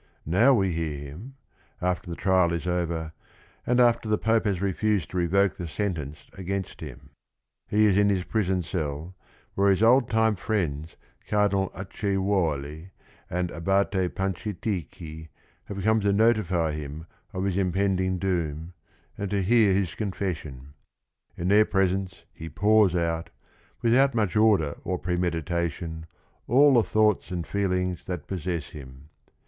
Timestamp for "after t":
3.79-4.11